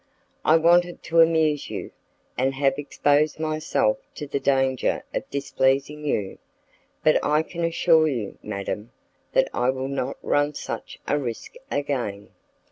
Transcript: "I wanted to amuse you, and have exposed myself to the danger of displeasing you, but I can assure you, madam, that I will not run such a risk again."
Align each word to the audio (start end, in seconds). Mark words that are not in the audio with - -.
"I 0.43 0.57
wanted 0.57 1.03
to 1.03 1.21
amuse 1.21 1.69
you, 1.69 1.91
and 2.35 2.55
have 2.55 2.79
exposed 2.79 3.39
myself 3.39 3.99
to 4.15 4.25
the 4.25 4.39
danger 4.39 5.03
of 5.13 5.29
displeasing 5.29 6.03
you, 6.03 6.39
but 7.03 7.23
I 7.23 7.43
can 7.43 7.63
assure 7.63 8.07
you, 8.07 8.39
madam, 8.41 8.89
that 9.33 9.47
I 9.53 9.69
will 9.69 9.87
not 9.87 10.17
run 10.23 10.55
such 10.55 10.99
a 11.07 11.19
risk 11.19 11.53
again." 11.69 12.29